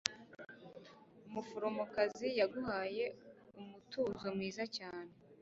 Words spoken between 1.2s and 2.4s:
Umuforomokazi